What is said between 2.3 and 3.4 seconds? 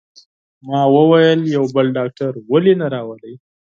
ولې نه راولئ؟